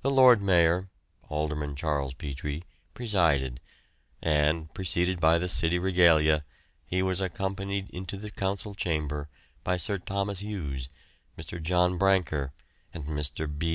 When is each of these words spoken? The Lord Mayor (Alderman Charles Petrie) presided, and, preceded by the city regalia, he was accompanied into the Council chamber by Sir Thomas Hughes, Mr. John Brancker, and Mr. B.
The 0.00 0.10
Lord 0.10 0.40
Mayor 0.40 0.88
(Alderman 1.28 1.76
Charles 1.76 2.14
Petrie) 2.14 2.62
presided, 2.94 3.60
and, 4.22 4.72
preceded 4.72 5.20
by 5.20 5.36
the 5.36 5.46
city 5.46 5.78
regalia, 5.78 6.42
he 6.86 7.02
was 7.02 7.20
accompanied 7.20 7.90
into 7.90 8.16
the 8.16 8.30
Council 8.30 8.74
chamber 8.74 9.28
by 9.62 9.76
Sir 9.76 9.98
Thomas 9.98 10.38
Hughes, 10.38 10.88
Mr. 11.36 11.60
John 11.62 11.98
Brancker, 11.98 12.52
and 12.94 13.04
Mr. 13.04 13.46
B. 13.46 13.70